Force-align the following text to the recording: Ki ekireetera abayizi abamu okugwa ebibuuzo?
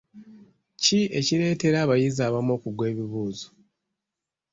Ki 0.81 0.99
ekireetera 1.19 1.77
abayizi 1.83 2.21
abamu 2.27 2.51
okugwa 2.57 2.83
ebibuuzo? 2.91 3.47